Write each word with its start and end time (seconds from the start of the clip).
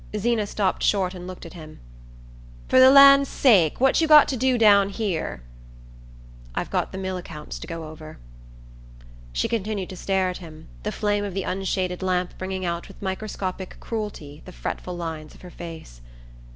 Zeena 0.17 0.47
stopped 0.47 0.81
short 0.81 1.13
and 1.13 1.27
looked 1.27 1.45
at 1.45 1.53
him. 1.53 1.79
"For 2.69 2.79
the 2.79 2.89
land's 2.89 3.29
sake 3.29 3.79
what 3.79 4.01
you 4.01 4.07
going 4.07 4.25
to 4.25 4.35
do 4.35 4.57
down 4.57 4.89
here?" 4.89 5.43
"I've 6.55 6.71
got 6.71 6.91
the 6.91 6.97
mill 6.97 7.17
accounts 7.17 7.59
to 7.59 7.67
go 7.67 7.83
over." 7.87 8.17
She 9.31 9.47
continued 9.47 9.89
to 9.91 9.95
stare 9.95 10.29
at 10.31 10.37
him, 10.37 10.69
the 10.81 10.91
flame 10.91 11.23
of 11.23 11.35
the 11.35 11.43
unshaded 11.43 12.01
lamp 12.01 12.35
bringing 12.39 12.65
out 12.65 12.87
with 12.87 12.99
microscopic 12.99 13.77
cruelty 13.79 14.41
the 14.45 14.51
fretful 14.51 14.97
lines 14.97 15.35
of 15.35 15.41
her 15.43 15.51
face. 15.51 16.01